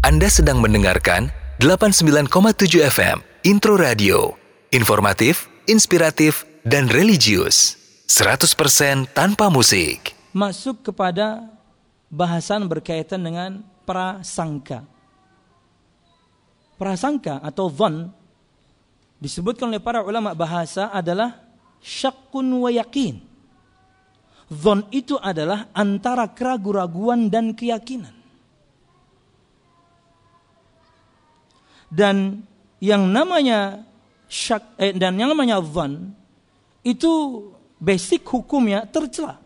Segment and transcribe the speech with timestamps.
[0.00, 1.28] Anda sedang mendengarkan
[1.60, 4.32] 89,7 FM Intro Radio.
[4.72, 7.76] Informatif, inspiratif, dan religius.
[8.08, 10.16] 100% tanpa musik.
[10.32, 11.52] Masuk kepada
[12.08, 14.88] bahasan berkaitan dengan prasangka.
[16.80, 18.08] Prasangka atau von
[19.20, 21.44] disebutkan oleh para ulama bahasa adalah
[21.84, 23.20] syakun wa yakin.
[24.48, 28.19] Von itu adalah antara keraguan-raguan dan keyakinan.
[31.90, 32.46] Dan
[32.78, 33.82] yang namanya
[34.30, 36.14] syak eh, dan yang namanya van
[36.86, 37.10] itu
[37.76, 39.42] basic hukumnya tercela.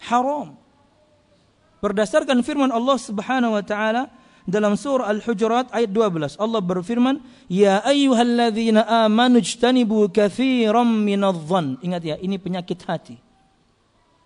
[0.00, 0.56] Haram.
[1.84, 4.08] Berdasarkan firman Allah Subhanahu wa taala
[4.48, 12.16] dalam surah Al-Hujurat ayat 12 Allah berfirman ya ayyuhalladzina amanu ijtanibu katsiran minadh-dhann ingat ya
[12.18, 13.16] ini penyakit hati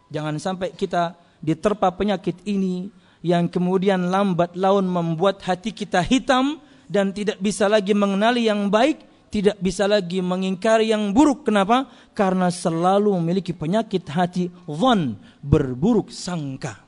[0.09, 2.89] jangan sampai kita diterpa penyakit ini
[3.21, 9.29] yang kemudian lambat laun membuat hati kita hitam dan tidak bisa lagi mengenali yang baik,
[9.35, 11.49] tidak bisa lagi mengingkari yang buruk.
[11.49, 11.91] Kenapa?
[12.15, 16.85] Karena selalu memiliki penyakit hati von berburuk sangka.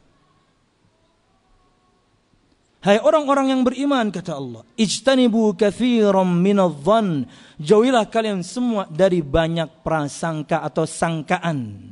[2.86, 7.26] Hai orang-orang yang beriman kata Allah, ijtanibu katsiran minadh-dhann.
[7.58, 11.90] Jauhilah kalian semua dari banyak prasangka atau sangkaan.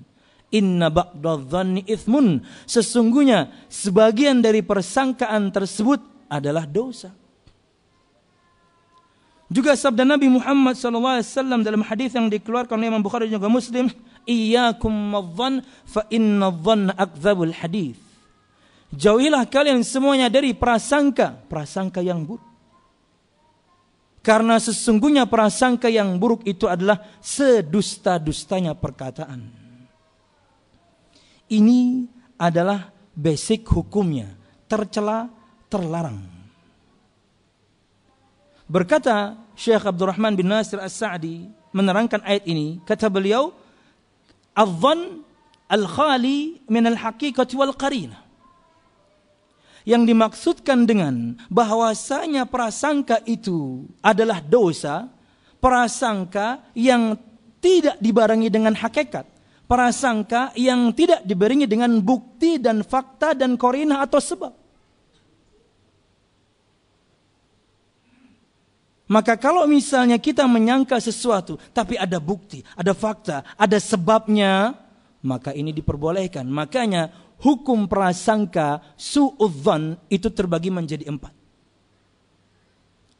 [0.55, 2.46] Inna ba'dadh-dhanni ithmun.
[2.62, 7.11] Sesungguhnya sebagian dari persangkaan tersebut adalah dosa.
[9.52, 13.92] Juga sabda Nabi Muhammad SAW dalam hadis yang dikeluarkan oleh Imam Bukhari juga Muslim,
[14.24, 18.00] "Iyyakum madh fa inna dhanna akdzabul hadis."
[18.94, 22.46] Jauhilah kalian semuanya dari prasangka, prasangka yang buruk.
[24.24, 29.52] Karena sesungguhnya prasangka yang buruk itu adalah sedusta-dustanya perkataan.
[31.52, 32.08] Ini
[32.40, 34.32] adalah basic hukumnya,
[34.64, 35.28] tercela,
[35.68, 36.33] terlarang.
[38.64, 43.52] Berkata Syekh Abdurrahman bin Nasir As-Sa'di menerangkan ayat ini, kata beliau,
[44.56, 45.20] "Adh-dhann
[45.68, 48.24] al-khali min al-haqiqati wal qarinah."
[49.84, 55.12] Yang dimaksudkan dengan bahwasanya prasangka itu adalah dosa,
[55.60, 57.20] prasangka yang
[57.60, 59.28] tidak dibarengi dengan hakikat,
[59.68, 64.64] prasangka yang tidak dibarengi dengan bukti dan fakta dan korinah atau sebab.
[69.04, 74.72] Maka kalau misalnya kita menyangka sesuatu tapi ada bukti, ada fakta, ada sebabnya,
[75.20, 76.48] maka ini diperbolehkan.
[76.48, 77.12] Makanya
[77.44, 81.36] hukum prasangka suudzan itu terbagi menjadi empat.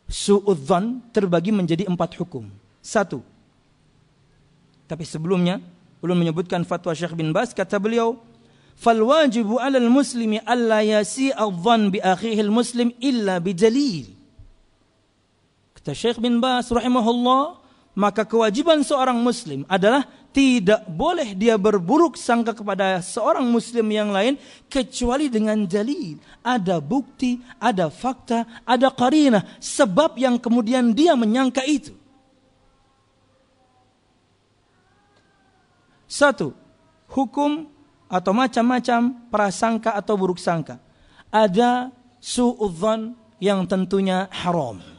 [0.09, 2.49] Suudzan terbagi menjadi empat hukum.
[2.81, 3.21] Satu.
[4.89, 5.61] Tapi sebelumnya
[6.01, 8.21] belum menyebutkan fatwa Syekh bin Bas kata beliau
[8.77, 11.45] fal wajibu alal muslimi alla yasi'a
[11.89, 14.14] bi akhihil muslim illa bijalil.
[15.85, 17.61] Kata Syekh bin Bas rahimahullah,
[17.93, 24.41] maka kewajiban seorang muslim adalah tidak boleh dia berburuk sangka kepada seorang muslim yang lain
[24.73, 26.17] kecuali dengan dalil.
[26.41, 31.93] Ada bukti, ada fakta, ada karina, sebab yang kemudian dia menyangka itu.
[36.09, 36.57] Satu,
[37.13, 37.69] hukum
[38.09, 40.81] atau macam-macam prasangka atau buruk sangka.
[41.29, 41.93] Ada
[42.25, 44.94] su'udzan yang tentunya haram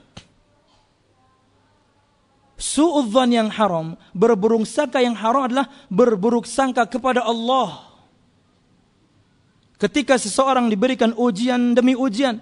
[2.55, 7.83] Su'udzan yang haram, berburuk sangka yang haram adalah berburuk sangka kepada Allah.
[9.75, 12.39] Ketika seseorang diberikan ujian demi ujian,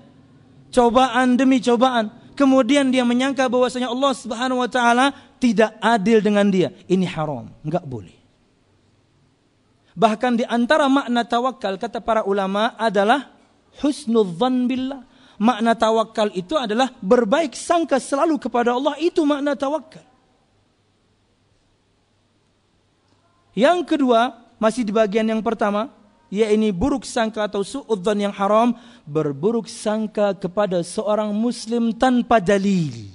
[0.70, 6.70] cobaan demi cobaan, kemudian dia menyangka bahwasanya Allah Subhanahu wa taala tidak adil dengan dia,
[6.86, 8.14] ini haram, enggak boleh.
[9.98, 13.34] Bahkan di antara makna tawakal kata para ulama adalah
[13.82, 15.02] husnudzan billah
[15.42, 18.98] makna tawakal itu adalah berbaik sangka selalu kepada Allah.
[19.02, 20.04] Itu makna tawakal.
[23.54, 25.94] Yang kedua, masih di bagian yang pertama,
[26.34, 28.74] yaitu buruk sangka atau suudzon yang haram,
[29.06, 33.14] berburuk sangka kepada seorang muslim tanpa dalil.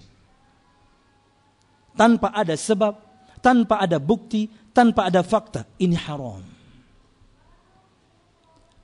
[1.99, 2.95] Tanpa ada sebab,
[3.43, 5.67] tanpa ada bukti, tanpa ada fakta.
[5.83, 6.47] Ini haram.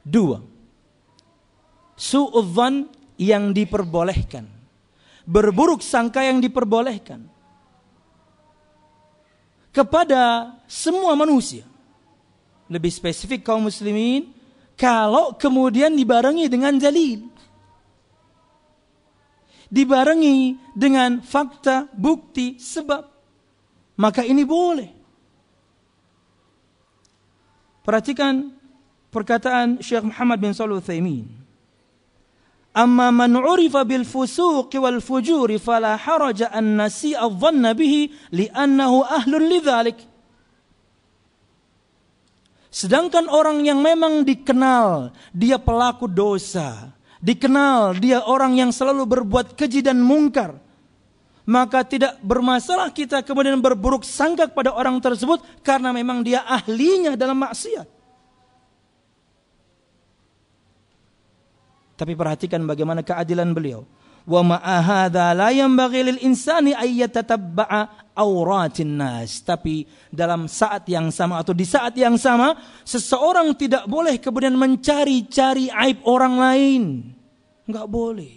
[0.02, 0.42] Dua,
[1.94, 4.46] suudzon yang diperbolehkan.
[5.24, 7.24] Berburuk sangka yang diperbolehkan.
[9.74, 11.66] Kepada semua manusia.
[12.70, 14.30] Lebih spesifik kaum muslimin.
[14.74, 17.30] Kalau kemudian dibarengi dengan jalil.
[19.70, 23.02] Dibarengi dengan fakta, bukti, sebab.
[23.98, 24.90] Maka ini boleh.
[27.82, 28.54] Perhatikan
[29.10, 31.43] perkataan Syekh Muhammad bin Salih Uthaymin
[32.74, 39.46] Amma man urifa bil fusuq wal fujur fala haraja an nasi'a dhanna bihi li'annahu ahlun
[39.46, 40.02] lidzalik.
[42.74, 46.90] Sedangkan orang yang memang dikenal dia pelaku dosa,
[47.22, 50.58] dikenal dia orang yang selalu berbuat keji dan mungkar,
[51.46, 57.38] maka tidak bermasalah kita kemudian berburuk sangka kepada orang tersebut karena memang dia ahlinya dalam
[57.38, 57.93] maksiat.
[61.94, 63.86] Tapi perhatikan bagaimana keadilan beliau.
[64.24, 69.44] Wa ma'ahadha la yanbaghi lil insani ayyatatabba'a auratin nas.
[69.44, 75.68] Tapi dalam saat yang sama atau di saat yang sama seseorang tidak boleh kemudian mencari-cari
[75.68, 76.82] aib orang lain.
[77.68, 78.34] Enggak boleh.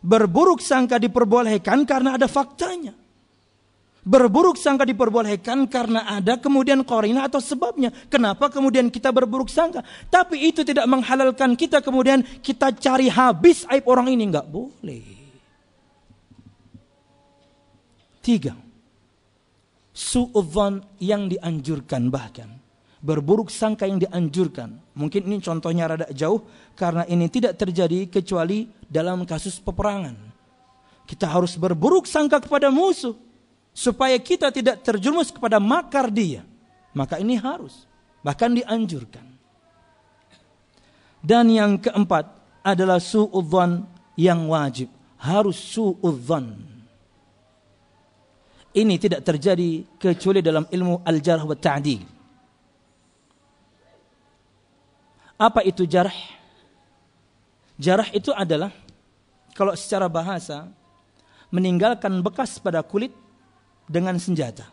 [0.00, 2.99] Berburuk sangka diperbolehkan karena ada faktanya.
[4.10, 7.94] Berburuk sangka diperbolehkan karena ada kemudian korina atau sebabnya.
[8.10, 9.86] Kenapa kemudian kita berburuk sangka?
[10.10, 14.26] Tapi itu tidak menghalalkan kita kemudian kita cari habis aib orang ini.
[14.26, 15.06] Enggak boleh.
[18.18, 18.58] Tiga.
[19.94, 22.50] Su'udhan yang dianjurkan bahkan.
[22.98, 24.74] Berburuk sangka yang dianjurkan.
[24.98, 26.42] Mungkin ini contohnya rada jauh.
[26.74, 30.18] Karena ini tidak terjadi kecuali dalam kasus peperangan.
[31.06, 33.29] Kita harus berburuk sangka kepada musuh
[33.70, 36.42] supaya kita tidak terjerumus kepada makar dia.
[36.90, 37.86] Maka ini harus,
[38.20, 39.22] bahkan dianjurkan.
[41.20, 42.26] Dan yang keempat
[42.64, 43.84] adalah su'udzan
[44.16, 44.88] yang wajib.
[45.20, 46.56] Harus su'udzan.
[48.70, 52.02] Ini tidak terjadi kecuali dalam ilmu al-jarh wa ta'dil.
[55.40, 56.12] Apa itu jarh?
[57.80, 58.70] Jarh itu adalah
[59.56, 60.68] kalau secara bahasa
[61.48, 63.10] meninggalkan bekas pada kulit
[63.90, 64.70] dengan senjata.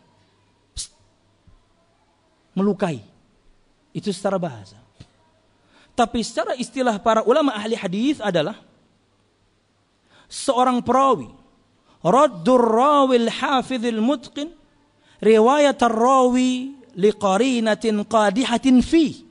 [0.78, 0.94] Psst.
[2.54, 3.02] Melukai.
[3.90, 4.78] Itu secara bahasa.
[5.98, 8.54] Tapi secara istilah para ulama ahli hadis adalah
[10.30, 11.26] seorang perawi
[12.04, 14.54] raddur rawil hafidhil mutqin
[15.18, 19.26] riwayat rawi liqarinatin qadihatin fi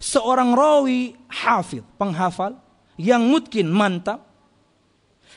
[0.00, 2.56] seorang rawi hafid penghafal
[2.96, 4.29] yang mutkin mantap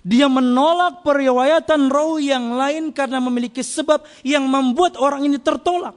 [0.02, 5.94] dia menolak periwayatan rawi yang lain karena memiliki sebab yang membuat orang ini tertolak.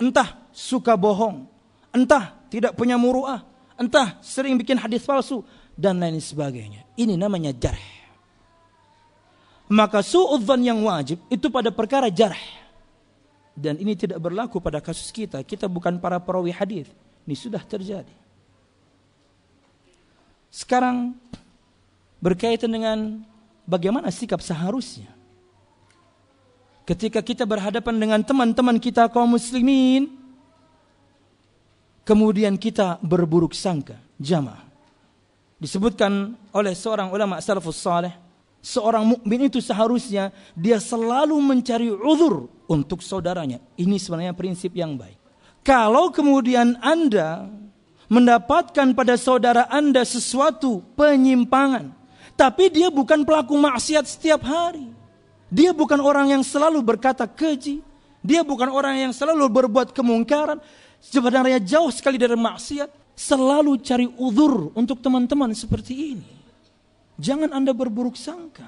[0.00, 1.44] Entah suka bohong,
[1.92, 3.44] entah tidak punya muruah,
[3.76, 5.44] entah sering bikin hadis palsu
[5.76, 6.86] dan lain sebagainya.
[6.96, 7.94] Ini namanya jarh.
[9.70, 12.38] Maka su'udzan yang wajib itu pada perkara jarh.
[13.54, 15.38] Dan ini tidak berlaku pada kasus kita.
[15.46, 16.90] Kita bukan para perawi hadis.
[17.24, 18.10] Ini sudah terjadi.
[20.50, 21.18] Sekarang
[22.24, 23.20] berkaitan dengan
[23.68, 25.12] bagaimana sikap seharusnya.
[26.88, 30.08] Ketika kita berhadapan dengan teman-teman kita kaum muslimin,
[32.08, 34.64] kemudian kita berburuk sangka, jamaah.
[35.60, 38.12] Disebutkan oleh seorang ulama salafus saleh,
[38.60, 43.60] seorang mukmin itu seharusnya dia selalu mencari uzur untuk saudaranya.
[43.76, 45.16] Ini sebenarnya prinsip yang baik.
[45.64, 47.48] Kalau kemudian Anda
[48.12, 52.03] mendapatkan pada saudara Anda sesuatu penyimpangan,
[52.34, 54.90] tapi dia bukan pelaku maksiat setiap hari.
[55.54, 57.78] Dia bukan orang yang selalu berkata keji.
[58.24, 60.58] Dia bukan orang yang selalu berbuat kemungkaran.
[60.98, 62.90] Sebenarnya jauh sekali dari maksiat.
[63.14, 66.30] Selalu cari uzur untuk teman-teman seperti ini.
[67.14, 68.66] Jangan Anda berburuk sangka.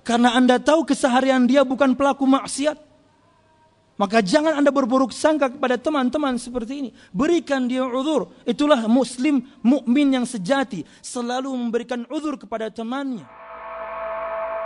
[0.00, 2.80] Karena Anda tahu keseharian dia bukan pelaku maksiat.
[3.96, 6.90] Maka jangan Anda berburuk sangka kepada teman-teman seperti ini.
[7.16, 8.28] Berikan dia uzur.
[8.44, 13.24] Itulah muslim mukmin yang sejati, selalu memberikan uzur kepada temannya.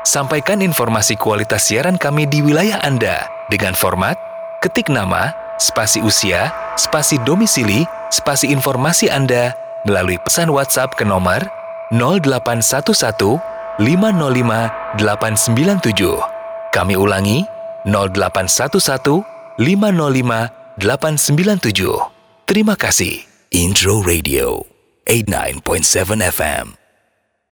[0.02, 4.18] Sampaikan informasi kualitas siaran kami di wilayah Anda dengan format
[4.64, 5.30] ketik nama,
[5.62, 9.54] spasi usia, spasi domisili, spasi informasi Anda
[9.87, 11.46] melalui pesan WhatsApp ke nomor
[11.94, 13.38] 0811
[13.78, 16.75] 505 897.
[16.75, 19.25] Kami ulangi 0811
[19.58, 22.10] 505 897.
[22.49, 23.28] Terima kasih.
[23.52, 24.64] Intro Radio
[25.04, 26.79] 89.7 FM.